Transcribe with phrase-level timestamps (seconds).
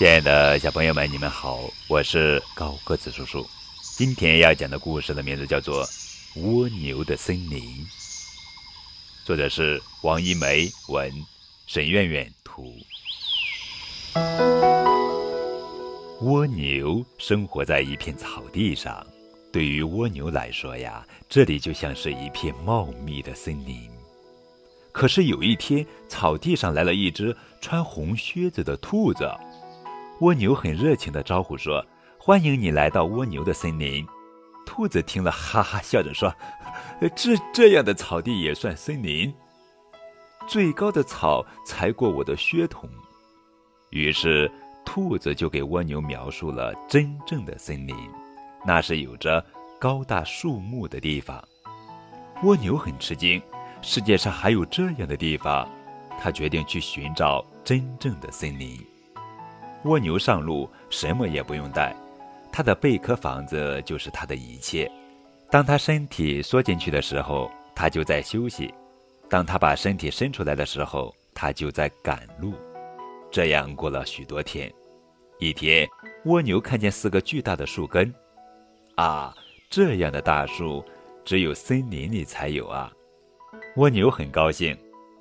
[0.00, 3.46] 亲爱的小朋友们，你们好，我是高个子叔叔。
[3.98, 5.84] 今天要讲的故事的名字叫做
[6.40, 7.60] 《蜗牛的森林》，
[9.26, 11.12] 作者是王一梅文，
[11.66, 12.74] 沈苑苑图。
[16.22, 19.06] 蜗牛生活在一片草地上，
[19.52, 23.86] 对于蜗牛来说呀，这里就像是一片茂密的森林。
[24.92, 29.30] 可是有一天，草地上来了一只穿红靴子的兔子。
[30.20, 31.84] 蜗牛很热情地招呼说
[32.18, 34.06] ：“欢迎你来到蜗牛的森林。”
[34.66, 36.32] 兔子听了，哈哈笑着说
[37.16, 39.32] ：“这这样的草地也算森林？
[40.46, 42.88] 最高的草才过我的靴筒。”
[43.90, 44.50] 于是，
[44.84, 47.96] 兔子就给蜗牛描述了真正的森林，
[48.64, 49.44] 那是有着
[49.80, 51.42] 高大树木的地方。
[52.42, 53.40] 蜗牛很吃惊，
[53.80, 55.66] 世界上还有这样的地方，
[56.20, 58.78] 他决定去寻找真正的森林。
[59.84, 61.96] 蜗牛上路什么也不用带，
[62.52, 64.90] 它的贝壳房子就是它的一切。
[65.50, 68.68] 当它身体缩进去的时候，它就在休息；
[69.28, 72.52] 当它把身体伸出来的时候，它就在赶路。
[73.30, 74.70] 这样过了许多天。
[75.38, 75.88] 一天，
[76.26, 78.12] 蜗牛看见四个巨大的树根，
[78.96, 79.34] 啊，
[79.70, 80.84] 这样的大树
[81.24, 82.92] 只有森林里才有啊！
[83.76, 84.76] 蜗牛很高兴，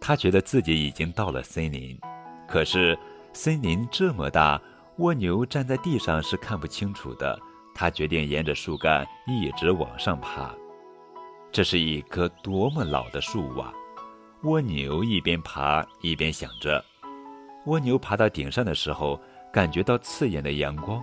[0.00, 1.98] 它觉得自己已经到了森林，
[2.46, 2.96] 可是。
[3.36, 4.60] 森林这么大，
[4.98, 7.36] 蜗牛站在地上是看不清楚的。
[7.74, 10.54] 它决定沿着树干一直往上爬。
[11.50, 13.72] 这是一棵多么老的树啊！
[14.44, 16.82] 蜗牛一边爬一边想着。
[17.66, 19.20] 蜗牛爬到顶上的时候，
[19.52, 21.02] 感觉到刺眼的阳光。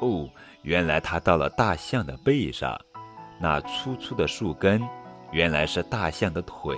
[0.00, 0.26] 哦，
[0.62, 2.74] 原来它到了大象的背上。
[3.38, 4.82] 那粗粗的树根，
[5.30, 6.74] 原来是大象的腿。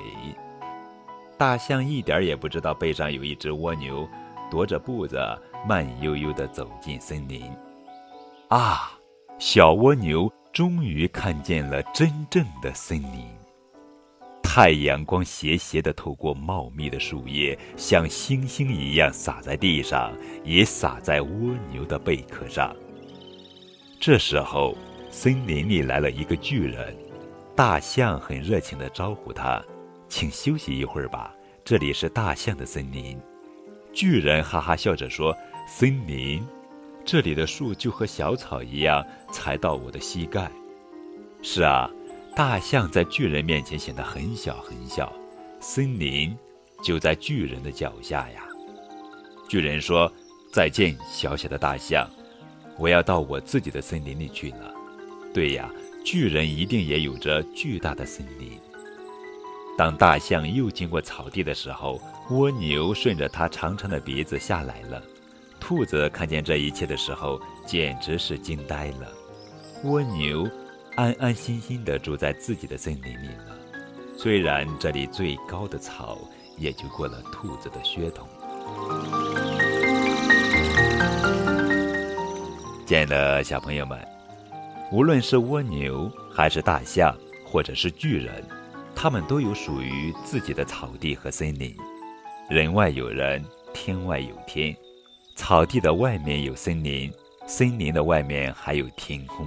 [1.36, 4.08] 大象一点也不知道背上有一只蜗牛。
[4.50, 5.18] 踱着步子，
[5.66, 7.50] 慢悠悠地走进森林。
[8.48, 8.92] 啊，
[9.38, 13.26] 小蜗牛终于看见了真正的森林。
[14.42, 21.28] 太阳光斜斜地透过茂密的树叶，像星星一样洒在地上，也洒在蜗
[21.70, 22.74] 牛的贝壳上。
[24.00, 24.74] 这时候，
[25.10, 26.96] 森林里来了一个巨人。
[27.54, 29.62] 大象很热情地招呼他
[30.08, 33.20] ：“请休息一会儿吧，这里是大象的森林。”
[33.98, 35.36] 巨人哈哈笑着说
[35.66, 36.40] ：“森林，
[37.04, 40.48] 这里的树就和小草一样，才到我的膝盖。”
[41.42, 41.90] 是啊，
[42.36, 45.12] 大象在巨人面前显得很小很小，
[45.58, 46.32] 森林
[46.80, 48.44] 就在巨人的脚下呀。
[49.48, 50.08] 巨人说
[50.54, 52.08] ：“再见，小小的大象，
[52.78, 54.72] 我要到我自己的森林里去了。”
[55.34, 55.68] 对呀，
[56.04, 58.60] 巨人一定也有着巨大的森林。
[59.78, 65.00] 当大象又经过草地的时候，蜗牛顺着它长长的鼻子下来了。
[65.60, 69.08] 兔子看见这一切的时候，简直是惊呆了。
[69.84, 70.50] 蜗牛
[70.96, 73.56] 安安心心地住在自己的森林里了，
[74.16, 76.18] 虽然这里最高的草
[76.56, 78.26] 也就过了兔子的靴筒。
[82.84, 83.96] 亲爱的小朋友们，
[84.90, 87.16] 无论是蜗牛，还是大象，
[87.46, 88.44] 或者是巨人。
[89.00, 91.72] 他们都有属于自己的草地和森林，
[92.50, 93.40] 人外有人，
[93.72, 94.76] 天外有天，
[95.36, 97.08] 草地的外面有森林，
[97.46, 99.46] 森林的外面还有天空，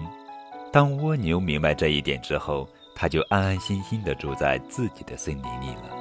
[0.72, 5.97] 当蜗牛明白这一点之后，它就安安心心的住在自己的森林里了。